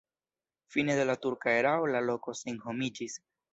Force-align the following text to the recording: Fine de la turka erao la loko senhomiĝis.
Fine 0.75 0.95
de 0.99 1.03
la 1.09 1.17
turka 1.27 1.55
erao 1.59 1.85
la 1.93 2.03
loko 2.09 2.37
senhomiĝis. 2.43 3.23